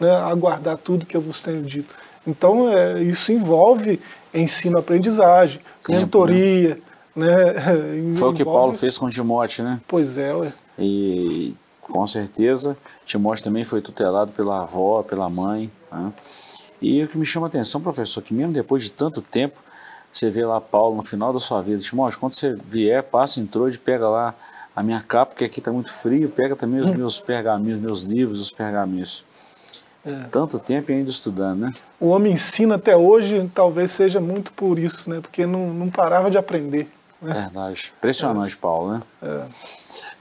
[0.00, 1.94] né, a guardar tudo que eu vos tenho dito.
[2.26, 4.00] Então, é, isso envolve
[4.32, 6.78] ensino-aprendizagem, mentoria.
[7.14, 7.36] Né?
[8.16, 9.80] Foi o que Paulo fez com Timóteo, né?
[9.88, 10.52] Pois é, ué.
[10.78, 12.76] E com certeza,
[13.08, 15.70] Timóteo também foi tutelado pela avó, pela mãe.
[15.90, 16.12] Né?
[16.80, 19.58] E o que me chama a atenção, professor, que mesmo depois de tanto tempo,
[20.12, 23.68] você vê lá Paulo no final da sua vida, Timóteo, quando você vier, passa, entrou
[23.68, 24.34] e pega lá
[24.76, 26.94] a minha capa, porque aqui está muito frio, pega também os hum.
[26.94, 29.24] meus pergaminhos, meus livros, os pergaminhos.
[30.04, 30.24] É.
[30.30, 31.74] Tanto tempo ainda estudando, né?
[31.98, 35.20] O homem ensina até hoje, talvez seja muito por isso, né?
[35.20, 36.88] Porque não, não parava de aprender.
[37.20, 37.92] Verdade.
[37.96, 38.58] Impressionante, é.
[38.58, 39.02] Paulo, né?
[39.22, 39.42] É.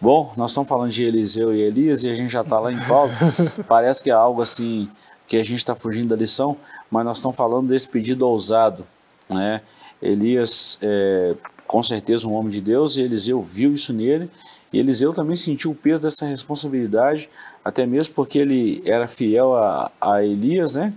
[0.02, 2.80] Bom, nós estamos falando de Eliseu e Elias e a gente já está lá em
[2.86, 3.12] Paulo.
[3.68, 4.90] Parece que é algo assim
[5.28, 6.58] que a gente está fugindo da lição,
[6.90, 8.86] mas nós estamos falando desse pedido ousado,
[9.30, 9.62] né?
[10.02, 11.36] Elias, é,
[11.68, 14.30] com certeza, um homem de Deus, e Eliseu viu isso nele,
[14.72, 17.30] e Eliseu também sentiu o peso dessa responsabilidade
[17.68, 20.94] até mesmo porque ele era fiel a, a Elias, né?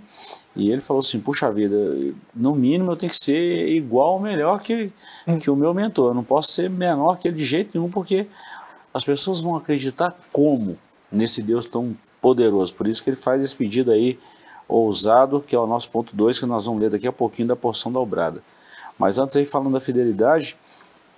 [0.54, 1.76] E ele falou assim: puxa vida,
[2.34, 4.90] no mínimo eu tenho que ser igual ou melhor que,
[5.26, 5.38] hum.
[5.38, 6.10] que o meu mentor.
[6.10, 8.26] Eu não posso ser menor que ele de jeito nenhum, porque
[8.92, 10.76] as pessoas vão acreditar como
[11.10, 12.74] nesse Deus tão poderoso.
[12.74, 14.18] Por isso que ele faz esse pedido aí
[14.68, 17.56] ousado, que é o nosso ponto 2, que nós vamos ler daqui a pouquinho da
[17.56, 18.42] porção dobrada.
[18.98, 20.56] Mas antes aí, falando da fidelidade,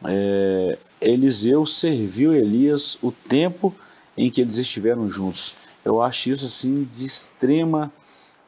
[0.04, 3.74] é, Eliseu serviu Elias o tempo
[4.16, 5.54] em que eles estiveram juntos.
[5.84, 7.90] Eu acho isso assim de extrema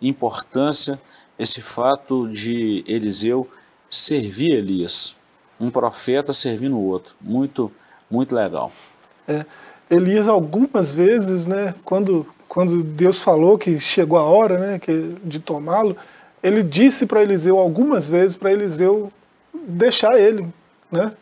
[0.00, 1.00] importância,
[1.38, 3.48] esse fato de Eliseu
[3.90, 5.16] servir Elias,
[5.58, 7.14] um profeta servindo o outro.
[7.20, 7.70] Muito,
[8.10, 8.72] muito legal.
[9.26, 9.44] É,
[9.90, 15.38] Elias algumas vezes, né, quando, quando Deus falou que chegou a hora né, que, de
[15.38, 15.96] tomá-lo,
[16.42, 19.12] ele disse para Eliseu algumas vezes para Eliseu
[19.66, 20.46] deixar ele,
[20.90, 21.12] né,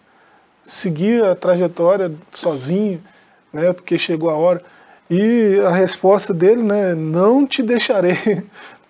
[0.65, 3.03] seguir a trajetória sozinho,
[3.53, 4.65] né, porque chegou a hora.
[5.15, 8.17] E a resposta dele, né, não te deixarei.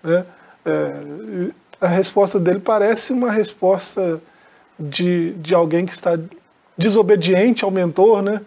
[0.05, 0.25] Né?
[0.65, 0.95] É,
[1.79, 4.21] a resposta dele parece uma resposta
[4.77, 6.19] de, de alguém que está
[6.77, 8.41] desobediente ao mentor, né?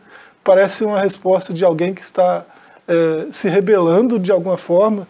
[0.44, 2.44] parece uma resposta de alguém que está
[2.86, 5.08] é, se rebelando de alguma forma.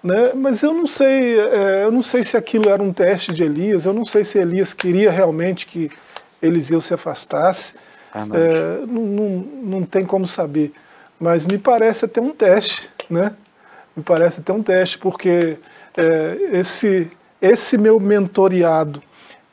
[0.00, 0.30] Né?
[0.32, 3.84] Mas eu não sei, é, eu não sei se aquilo era um teste de Elias,
[3.84, 5.90] eu não sei se Elias queria realmente que
[6.40, 7.74] Eliseu se afastasse.
[8.14, 9.28] É, não, não,
[9.62, 10.72] não tem como saber.
[11.20, 13.32] Mas me parece até um teste, né?
[13.94, 15.58] Me parece até um teste, porque
[15.94, 17.10] é, esse,
[17.42, 19.02] esse meu mentoriado,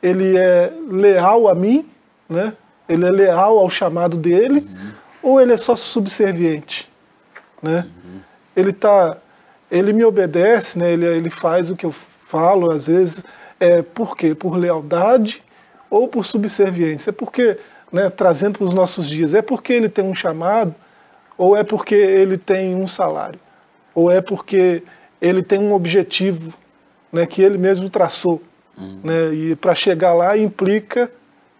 [0.02, 1.86] ele é leal a mim,
[2.26, 2.54] né?
[2.88, 4.92] Ele é leal ao chamado dele, uhum.
[5.22, 6.90] ou ele é só subserviente,
[7.62, 7.86] né?
[8.02, 8.20] Uhum.
[8.56, 9.18] Ele tá,
[9.70, 10.90] ele me obedece, né?
[10.90, 13.24] Ele, ele faz o que eu falo, às vezes,
[13.60, 14.34] é por quê?
[14.34, 15.42] Por lealdade
[15.90, 17.10] ou por subserviência?
[17.10, 17.58] É porque,
[17.92, 20.74] né, trazendo para os nossos dias, é porque ele tem um chamado,
[21.38, 23.38] ou é porque ele tem um salário?
[23.94, 24.82] Ou é porque
[25.20, 26.52] ele tem um objetivo
[27.12, 28.42] né, que ele mesmo traçou?
[28.76, 29.00] Uhum.
[29.04, 31.10] Né, e para chegar lá implica,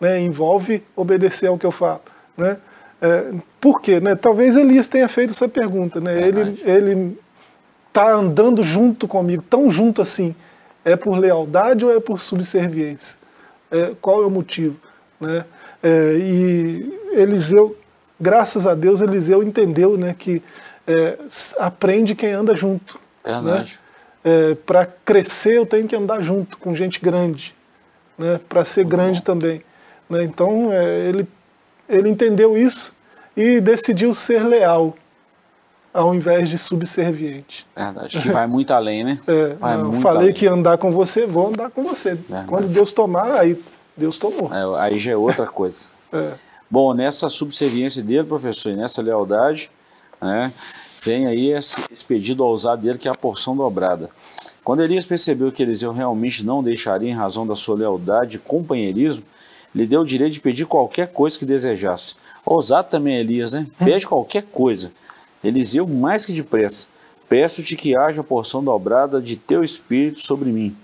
[0.00, 2.02] né, envolve obedecer ao que eu falo.
[2.36, 2.58] Né?
[3.00, 4.00] É, por quê?
[4.00, 4.16] Né?
[4.16, 6.00] Talvez Elias tenha feito essa pergunta.
[6.00, 6.20] Né?
[6.20, 7.18] ele ele
[7.88, 10.34] está andando junto comigo, tão junto assim.
[10.84, 13.18] É por lealdade ou é por subserviência?
[13.70, 14.76] É, qual é o motivo?
[15.20, 15.44] Né?
[15.82, 17.76] É, e Eliseu
[18.20, 20.42] graças a Deus, Eliseu entendeu né, que
[20.86, 21.18] é,
[21.58, 22.98] aprende quem anda junto.
[23.24, 23.78] Verdade.
[24.24, 24.50] Né?
[24.50, 27.54] É, Para crescer, eu tenho que andar junto com gente grande.
[28.16, 28.40] Né?
[28.48, 29.24] Para ser Muito grande bom.
[29.24, 29.62] também.
[30.08, 30.24] Né?
[30.24, 31.28] Então, é, ele,
[31.88, 32.94] ele entendeu isso
[33.36, 34.96] e decidiu ser leal
[35.92, 37.66] ao invés de subserviente.
[37.74, 39.18] Verdade, que vai muito além, né?
[39.26, 40.34] É, vai não, falei além.
[40.34, 42.14] que andar com você, vou andar com você.
[42.14, 42.46] Verdade.
[42.46, 43.60] Quando Deus tomar, aí
[43.96, 44.52] Deus tomou.
[44.52, 45.86] É, aí já é outra coisa.
[46.12, 46.47] é.
[46.70, 49.70] Bom, nessa subserviência dele, professor, e nessa lealdade,
[50.20, 50.52] né,
[51.02, 54.10] vem aí esse, esse pedido ousado dele, que é a porção dobrada.
[54.62, 59.24] Quando Elias percebeu que Eliseu realmente não deixaria em razão da sua lealdade e companheirismo,
[59.74, 62.16] lhe deu o direito de pedir qualquer coisa que desejasse.
[62.44, 63.66] Ousado também Elias, né?
[63.80, 63.84] Hum.
[63.86, 64.92] Pede qualquer coisa.
[65.42, 66.86] Eliseu, mais que depressa,
[67.28, 70.76] peço-te que haja porção dobrada de teu espírito sobre mim.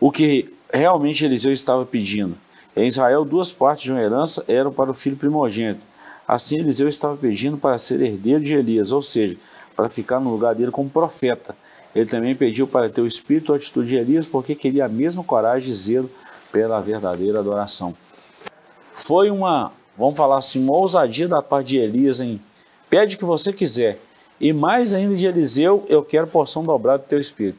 [0.00, 2.36] O que realmente Eliseu estava pedindo
[2.76, 5.82] em Israel, duas partes de uma herança eram para o filho primogênito.
[6.26, 9.36] Assim, Eliseu estava pedindo para ser herdeiro de Elias, ou seja,
[9.76, 11.54] para ficar no lugar dele como profeta.
[11.94, 15.22] Ele também pediu para ter o espírito a atitude de Elias, porque queria a mesma
[15.22, 16.10] coragem e zelo
[16.50, 17.94] pela verdadeira adoração.
[18.94, 22.40] Foi uma, vamos falar assim, uma ousadia da parte de Elias em
[22.88, 23.98] pede o que você quiser.
[24.40, 27.58] E mais ainda de Eliseu, eu quero porção dobrada do teu espírito.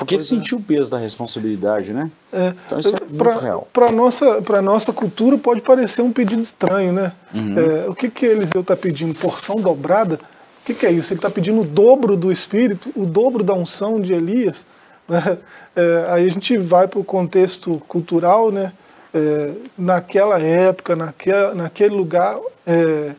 [0.00, 0.24] Porque ele é.
[0.24, 2.10] sentiu o peso da responsabilidade, né?
[2.32, 3.68] É, então isso é pra, muito real.
[3.70, 7.12] Para a nossa, nossa cultura pode parecer um pedido estranho, né?
[7.34, 7.54] Uhum.
[7.58, 9.12] É, o que, que Eliseu está pedindo?
[9.12, 10.14] Porção dobrada?
[10.62, 11.12] O que, que é isso?
[11.12, 14.66] Ele está pedindo o dobro do Espírito, o dobro da unção de Elias.
[15.06, 15.36] Né?
[15.76, 18.72] É, aí a gente vai para o contexto cultural, né?
[19.12, 23.12] É, naquela época, naquele, naquele lugar, é,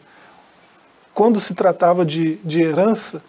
[1.14, 3.22] quando se tratava de, de herança,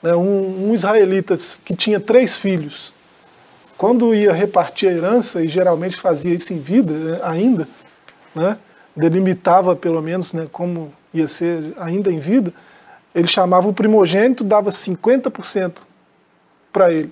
[0.00, 2.92] né, um, um israelita que tinha três filhos,
[3.80, 7.66] quando ia repartir a herança, e geralmente fazia isso em vida né, ainda,
[8.34, 8.58] né,
[8.94, 12.52] delimitava pelo menos né, como ia ser ainda em vida,
[13.14, 15.78] ele chamava o primogênito, dava 50%
[16.70, 17.10] para ele.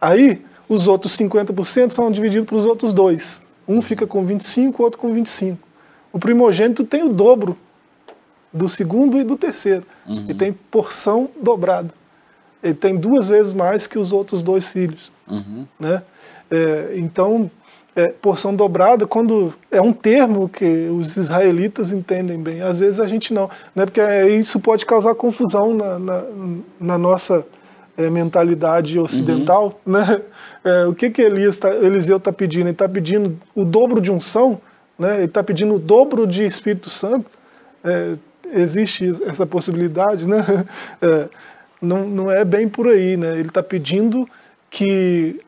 [0.00, 3.42] Aí, os outros 50% são divididos para os outros dois.
[3.66, 5.58] Um fica com 25, o outro com 25.
[6.12, 7.58] O primogênito tem o dobro
[8.52, 9.84] do segundo e do terceiro.
[10.06, 10.26] Uhum.
[10.28, 11.92] E tem porção dobrada
[12.64, 15.12] ele tem duas vezes mais que os outros dois filhos.
[15.28, 15.66] Uhum.
[15.78, 16.02] Né?
[16.50, 17.50] É, então,
[17.94, 23.06] é, porção dobrada, quando é um termo que os israelitas entendem bem, às vezes a
[23.06, 23.84] gente não, né?
[23.84, 26.24] porque isso pode causar confusão na, na,
[26.80, 27.46] na nossa
[27.98, 29.78] é, mentalidade ocidental.
[29.84, 29.92] Uhum.
[29.92, 30.22] Né?
[30.64, 32.62] É, o que, que Elias tá, Eliseu está pedindo?
[32.62, 34.58] Ele está pedindo o dobro de unção,
[34.98, 35.16] né?
[35.16, 37.30] ele está pedindo o dobro de Espírito Santo.
[37.84, 38.14] É,
[38.54, 40.38] existe essa possibilidade, né?
[41.84, 43.38] Não, não é bem por aí, né?
[43.38, 44.28] Ele está pedindo
[44.70, 45.40] que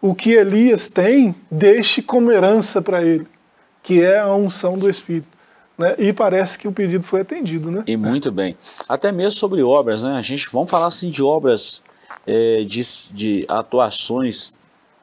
[0.00, 3.26] o que Elias tem deixe como herança para ele,
[3.82, 5.28] que é a unção do Espírito.
[5.78, 5.94] né?
[5.98, 7.84] E parece que o pedido foi atendido, né?
[7.86, 8.56] E muito bem.
[8.88, 10.16] Até mesmo sobre obras, né?
[10.16, 11.82] A gente vamos falar assim de obras
[12.26, 12.80] é, de,
[13.12, 14.56] de atuações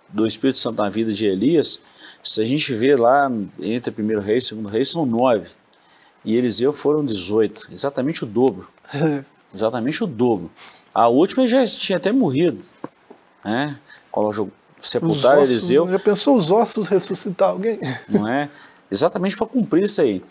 [0.10, 1.80] do Espírito Santo na vida de Elias.
[2.24, 5.50] Se a gente vê lá entre primeiro rei e segundo rei, são nove.
[6.24, 8.68] E Eliseu foram 18, exatamente o dobro.
[9.54, 10.52] exatamente o dobro.
[10.94, 12.64] A última já tinha até morrido,
[13.44, 13.78] né?
[14.12, 15.90] Quando sepultar ossos, Eliseu.
[15.90, 17.80] Já pensou os ossos ressuscitar alguém?
[18.08, 18.50] Não é?
[18.92, 20.24] Exatamente para cumprir isso aí.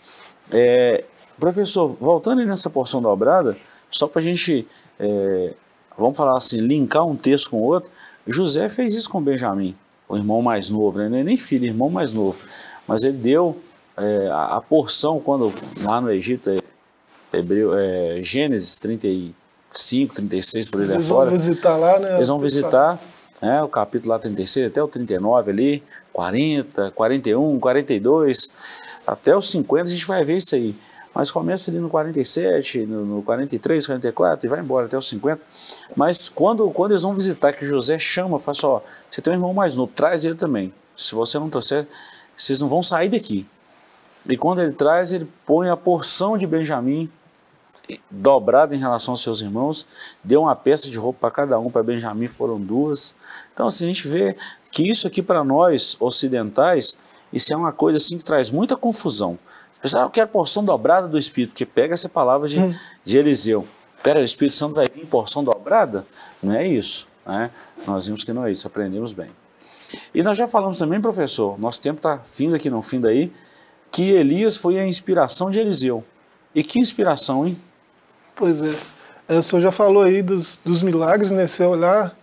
[0.51, 1.03] É,
[1.39, 3.57] professor, voltando nessa porção da obrada,
[3.89, 4.67] só para a gente,
[4.99, 5.53] é,
[5.97, 7.91] vamos falar assim, linkar um texto com o outro,
[8.25, 9.75] José fez isso com Benjamim,
[10.07, 11.09] o irmão mais novo, né?
[11.09, 12.39] não é nem filho, irmão mais novo,
[12.87, 13.57] mas ele deu
[13.97, 16.59] é, a, a, porção quando lá no Egito, é,
[17.33, 21.31] Hebreu, é, Gênesis 35, 36 por ele eles fora.
[21.31, 22.15] Eles vão visitar lá, né?
[22.15, 22.99] Eles vão visitar
[23.41, 28.49] né, o capítulo lá 36 até o 39 ali, 40, 41, 42,
[29.05, 30.75] até os 50 a gente vai ver isso aí.
[31.13, 35.39] Mas começa ali no 47, no, no 43, 44 e vai embora até os 50.
[35.95, 39.35] Mas quando, quando eles vão visitar, que José chama, fala assim, ó, você tem um
[39.35, 40.73] irmão mais novo, traz ele também.
[40.95, 41.87] Se você não trouxer,
[42.35, 43.45] vocês não vão sair daqui.
[44.27, 47.09] E quando ele traz, ele põe a porção de Benjamim
[48.09, 49.85] dobrada em relação aos seus irmãos,
[50.23, 53.15] deu uma peça de roupa para cada um, para Benjamim foram duas.
[53.53, 54.35] Então assim, a gente vê
[54.71, 56.97] que isso aqui para nós ocidentais
[57.33, 59.39] isso é uma coisa assim que traz muita confusão.
[59.81, 62.73] Pessoal, ah, eu quero porção dobrada do Espírito, que pega essa palavra de, hum.
[63.03, 63.67] de Eliseu.
[64.03, 66.05] Pera, o Espírito Santo vai vir em porção dobrada?
[66.41, 67.07] Não é isso.
[67.25, 67.49] Né?
[67.85, 69.31] Nós vimos que não é isso, aprendemos bem.
[70.13, 73.33] E nós já falamos também, professor, nosso tempo está fim aqui, não fim daí,
[73.91, 76.03] que Elias foi a inspiração de Eliseu.
[76.53, 77.57] E que inspiração, hein?
[78.35, 78.73] Pois é.
[79.35, 81.47] é o senhor já falou aí dos, dos milagres, né?
[81.47, 82.15] Se olhar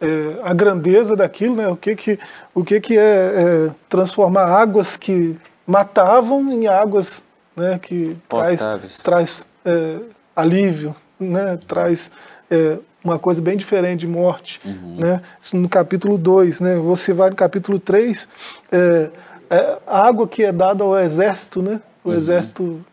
[0.00, 1.68] é, a grandeza daquilo, né?
[1.68, 2.18] o que, que,
[2.54, 7.22] o que, que é, é transformar águas que matavam em águas
[7.56, 7.78] né?
[7.80, 9.98] que traz, traz é,
[10.34, 11.58] alívio, né?
[11.66, 12.10] traz
[12.50, 14.60] é, uma coisa bem diferente de morte.
[14.64, 14.96] Uhum.
[14.98, 15.22] Né?
[15.52, 16.76] No capítulo 2, né?
[16.76, 18.28] você vai no capítulo 3,
[18.70, 19.10] é,
[19.48, 21.80] é, a água que é dada ao exército, né?
[22.04, 22.14] o uhum.
[22.14, 22.84] exército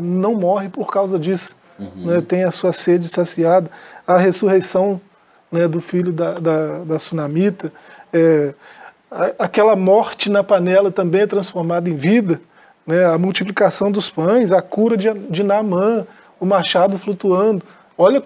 [0.00, 1.56] não morre por causa disso.
[1.80, 2.06] Uhum.
[2.06, 2.20] Né?
[2.20, 3.70] tem a sua sede saciada.
[4.06, 5.00] A ressurreição
[5.50, 7.72] né, do filho da, da, da Sunamita.
[8.12, 8.54] É,
[9.38, 12.40] aquela morte na panela também é transformada em vida.
[12.86, 16.06] Né, a multiplicação dos pães, a cura de, de Naamã,
[16.38, 17.64] o machado flutuando.
[17.96, 18.22] Olha,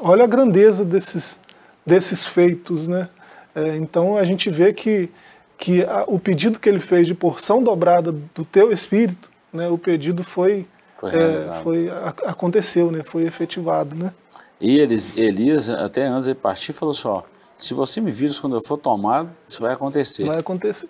[0.00, 1.40] olha a grandeza desses,
[1.84, 2.88] desses feitos.
[2.88, 3.08] Né?
[3.54, 5.10] É, então a gente vê que,
[5.56, 9.78] que a, o pedido que ele fez de porção dobrada do teu espírito, né, o
[9.78, 10.66] pedido foi,
[10.98, 13.94] foi, é, foi a, aconteceu, né, foi efetivado.
[13.94, 14.12] Né?
[14.60, 17.22] E eles, Elias, até antes de partir, falou assim, ó,
[17.56, 20.24] se você me vires quando eu for tomado, isso vai acontecer.
[20.24, 20.88] Vai acontecer.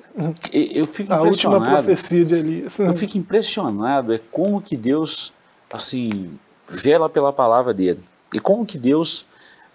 [0.52, 2.78] Eu fico A última profecia de Elias.
[2.78, 5.32] Eu fico impressionado, é como que Deus,
[5.70, 8.02] assim, vela pela palavra dele.
[8.32, 9.26] E como que Deus,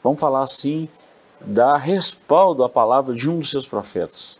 [0.03, 0.87] vamos falar assim,
[1.41, 4.39] dá respaldo à palavra de um dos seus profetas.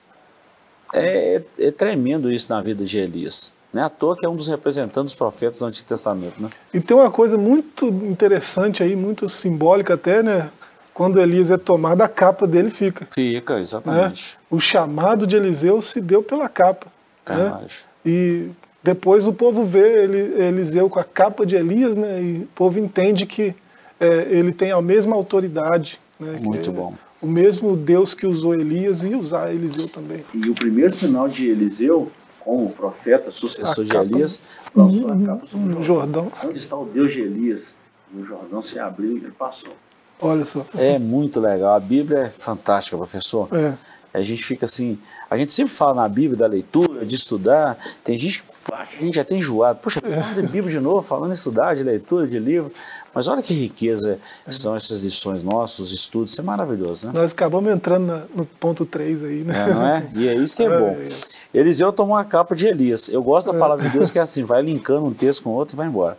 [0.93, 3.53] É, é tremendo isso na vida de Elias.
[3.73, 6.39] Não é à toa que é um dos representantes dos profetas do Antigo Testamento.
[6.39, 6.49] Né?
[6.71, 10.51] E tem uma coisa muito interessante aí, muito simbólica até, né?
[10.93, 13.07] Quando Elias é tomado, a capa dele fica.
[13.12, 14.36] Fica, exatamente.
[14.36, 14.41] Né?
[14.51, 16.86] O chamado de Eliseu se deu pela capa.
[17.27, 17.65] Né?
[18.05, 18.49] E
[18.83, 22.21] depois o povo vê Eliseu com a capa de Elias, né?
[22.21, 23.55] E o povo entende que
[23.99, 25.99] é, ele tem a mesma autoridade.
[26.19, 26.38] Né?
[26.39, 26.93] Muito é bom.
[27.19, 30.23] O mesmo Deus que usou Elias e usar Eliseu também.
[30.31, 32.12] E o primeiro sinal de Eliseu
[32.43, 34.41] como profeta, sucessor a de Elias,
[34.75, 35.84] lançou a capa sobre o Jordão.
[35.84, 36.32] Jordão.
[36.43, 37.75] Onde está o Deus de Elias?
[38.13, 39.73] E o Jordão se abriu e ele passou.
[40.21, 40.65] Olha só.
[40.77, 41.75] É muito legal.
[41.75, 43.47] A Bíblia é fantástica, professor.
[43.51, 43.73] É.
[44.13, 44.97] A gente fica assim.
[45.29, 47.77] A gente sempre fala na Bíblia da leitura, de estudar.
[48.03, 49.79] Tem gente que a gente já tem enjoado.
[49.82, 52.71] Poxa, falando de Bíblia de novo, falando em estudar, de leitura, de livro.
[53.13, 56.32] Mas olha que riqueza são essas lições nossas, os estudos.
[56.32, 57.13] Isso é maravilhoso, né?
[57.15, 59.54] Nós acabamos entrando na, no ponto 3 aí, né?
[59.69, 60.10] É, não é?
[60.15, 60.89] E é isso que é, é bom.
[60.89, 61.10] É.
[61.54, 63.08] Eliseu tomou a capa de Elias.
[63.08, 65.54] Eu gosto da palavra de Deus que é assim, vai linkando um texto com o
[65.54, 66.17] outro e vai embora.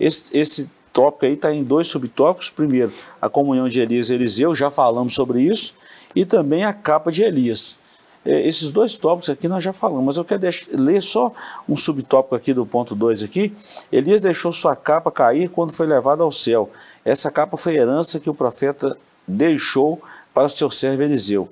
[0.00, 2.50] Esse, esse tópico aí está em dois subtópicos.
[2.50, 5.76] Primeiro, a comunhão de Elias e Eliseu, já falamos sobre isso,
[6.14, 7.78] e também a capa de Elias.
[8.24, 11.32] É, esses dois tópicos aqui nós já falamos, mas eu quero deixar, ler só
[11.68, 13.54] um subtópico aqui do ponto 2 aqui.
[13.92, 16.70] Elias deixou sua capa cair quando foi levado ao céu.
[17.04, 18.96] Essa capa foi herança que o profeta
[19.28, 20.02] deixou
[20.32, 21.48] para o seu servo Eliseu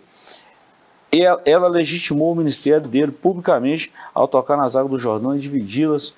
[1.44, 6.14] ela legitimou o ministério dele publicamente ao tocar nas águas do Jordão e dividi-las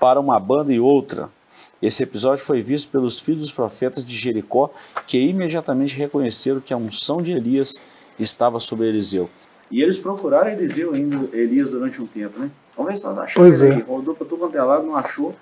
[0.00, 1.28] para uma banda e outra.
[1.80, 4.70] Esse episódio foi visto pelos filhos dos profetas de Jericó,
[5.06, 7.78] que imediatamente reconheceram que a unção de Elias
[8.18, 9.28] estava sobre Eliseu.
[9.70, 12.50] E eles procuraram Eliseu ainda, Elias durante um tempo, né?
[12.74, 13.84] Vamos ver se nós achamos Pois ele é.
[13.84, 15.36] Rodou para tudo quanto é lado, não achou,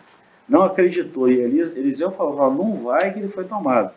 [0.49, 1.31] não acreditou.
[1.31, 3.93] E Elias, Eliseu falou, falou, não vai que ele foi tomado.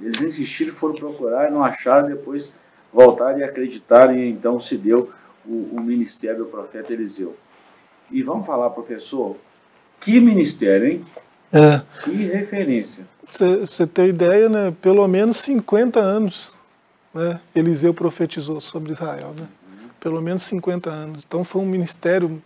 [0.00, 2.52] Eles insistiram, foram procurar e não acharam, depois
[2.92, 5.10] voltaram e acreditaram e então se deu
[5.46, 7.36] o, o ministério do profeta Eliseu.
[8.10, 9.36] E vamos falar, professor,
[10.00, 11.06] que ministério, hein?
[11.52, 11.82] É.
[12.04, 13.06] Que referência.
[13.26, 16.54] Pra você ter ideia, né, pelo menos 50 anos
[17.12, 19.34] né, Eliseu profetizou sobre Israel.
[19.36, 19.46] Né?
[20.00, 21.24] Pelo menos 50 anos.
[21.26, 22.42] Então foi um ministério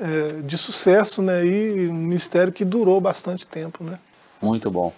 [0.00, 3.82] é, de sucesso né, e um ministério que durou bastante tempo.
[3.82, 3.98] Né?
[4.40, 4.92] Muito bom.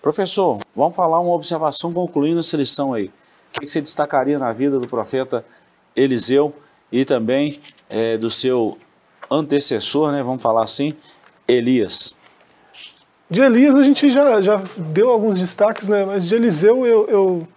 [0.00, 3.10] Professor, vamos falar uma observação concluindo essa lição aí.
[3.56, 5.44] O que você destacaria na vida do profeta
[5.94, 6.54] Eliseu
[6.90, 8.78] e também é, do seu
[9.30, 10.94] antecessor, né, vamos falar assim,
[11.46, 12.14] Elias?
[13.30, 16.04] De Elias a gente já, já deu alguns destaques, né?
[16.04, 17.48] mas de Eliseu, eu, eu,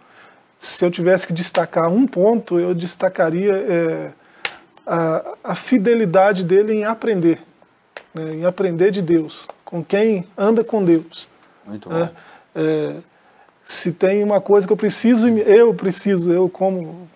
[0.59, 4.11] se eu tivesse que destacar um ponto, eu destacaria é,
[4.85, 7.41] a, a fidelidade dele em aprender,
[8.13, 8.35] né?
[8.35, 11.27] em aprender de Deus, com quem anda com Deus.
[11.65, 11.95] Muito bom.
[11.95, 12.11] né?
[12.53, 12.95] É,
[13.63, 17.07] se tem uma coisa que eu preciso, eu preciso, eu como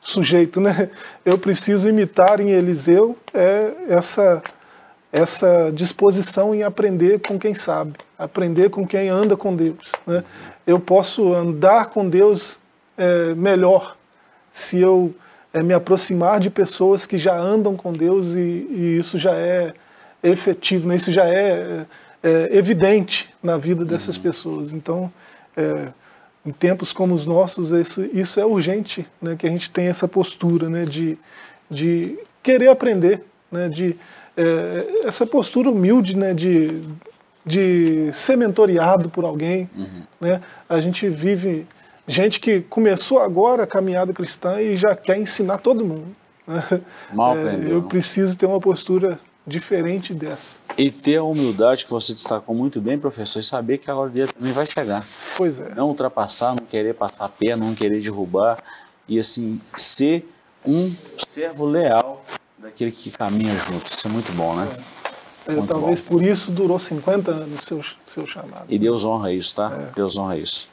[0.00, 0.90] sujeito, né?
[1.24, 4.42] Eu preciso imitar em Eliseu é essa
[5.10, 9.90] essa disposição em aprender com quem sabe, aprender com quem anda com Deus.
[10.06, 10.22] Né?
[10.66, 12.60] Eu posso andar com Deus
[12.96, 13.96] é, melhor
[14.52, 15.14] se eu
[15.52, 19.72] é, me aproximar de pessoas que já andam com Deus e, e isso já é
[20.22, 20.96] efetivo, né?
[20.96, 21.86] isso já é,
[22.22, 24.74] é, evidente na vida dessas pessoas.
[24.74, 25.10] Então,
[25.58, 25.88] é,
[26.46, 29.34] em tempos como os nossos, isso, isso é urgente, né?
[29.36, 30.84] que a gente tenha essa postura né?
[30.84, 31.18] de,
[31.68, 33.68] de querer aprender, né?
[33.68, 33.96] de
[34.36, 36.32] é, essa postura humilde né?
[36.32, 36.80] de,
[37.44, 39.68] de ser mentoreado por alguém.
[40.20, 40.40] Né?
[40.68, 41.66] A gente vive
[42.06, 46.06] gente que começou agora a caminhada cristã e já quer ensinar todo mundo.
[46.46, 46.62] né?
[47.12, 47.88] Mal É, aprendeu, eu não?
[47.88, 49.18] preciso ter uma postura
[49.48, 50.58] diferente dessa.
[50.76, 54.10] E ter a humildade que você destacou muito bem, professor, e saber que a hora
[54.10, 55.04] dele também vai chegar.
[55.36, 55.74] Pois é.
[55.74, 58.58] Não ultrapassar, não querer passar perna, não querer derrubar.
[59.08, 60.28] E assim, ser
[60.64, 60.94] um
[61.28, 62.22] servo leal
[62.58, 63.90] daquele que caminha junto.
[63.90, 64.68] Isso é muito bom, né?
[65.46, 66.08] É, Muito talvez bom.
[66.08, 68.66] por isso durou 50 anos seu, seu chamado.
[68.68, 69.72] E Deus honra isso, tá?
[69.72, 69.94] É.
[69.94, 70.68] Deus honra isso.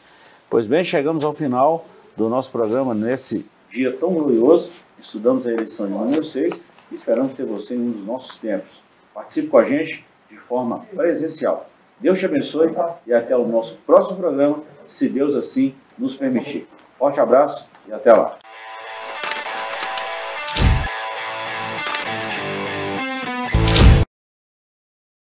[0.49, 1.85] Pois bem, chegamos ao final
[2.17, 4.69] do nosso programa nesse dia tão glorioso.
[5.01, 6.53] Estudamos a eleição de número 6
[6.95, 8.81] esperamos ter você em um dos nossos tempos.
[9.13, 11.69] Participe com a gente de forma presencial.
[11.99, 12.73] Deus te abençoe
[13.07, 16.67] e até o nosso próximo programa, se Deus assim nos permitir.
[16.97, 18.44] Forte abraço e até lá.